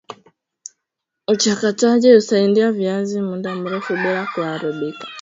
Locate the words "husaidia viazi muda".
2.13-3.55